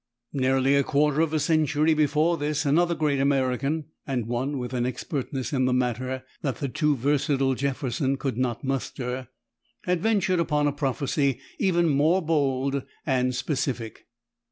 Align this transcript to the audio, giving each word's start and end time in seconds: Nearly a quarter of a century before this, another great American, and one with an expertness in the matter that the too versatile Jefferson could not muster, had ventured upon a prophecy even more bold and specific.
Nearly 0.33 0.73
a 0.73 0.83
quarter 0.83 1.21
of 1.21 1.31
a 1.31 1.39
century 1.39 1.93
before 1.93 2.35
this, 2.35 2.65
another 2.65 2.95
great 2.95 3.19
American, 3.19 3.85
and 4.07 4.25
one 4.25 4.57
with 4.57 4.73
an 4.73 4.83
expertness 4.83 5.53
in 5.53 5.65
the 5.65 5.73
matter 5.75 6.23
that 6.41 6.55
the 6.55 6.67
too 6.67 6.95
versatile 6.95 7.53
Jefferson 7.53 8.17
could 8.17 8.35
not 8.35 8.63
muster, 8.63 9.27
had 9.83 10.01
ventured 10.01 10.39
upon 10.39 10.65
a 10.65 10.71
prophecy 10.71 11.39
even 11.59 11.87
more 11.87 12.19
bold 12.19 12.81
and 13.05 13.35
specific. 13.35 14.07